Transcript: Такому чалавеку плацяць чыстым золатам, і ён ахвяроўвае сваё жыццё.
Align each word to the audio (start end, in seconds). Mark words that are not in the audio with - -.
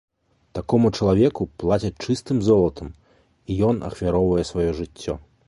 Такому 0.59 0.87
чалавеку 0.97 1.47
плацяць 1.63 2.01
чыстым 2.07 2.41
золатам, 2.49 2.87
і 3.49 3.61
ён 3.71 3.85
ахвяроўвае 3.91 4.49
сваё 4.53 4.69
жыццё. 4.83 5.13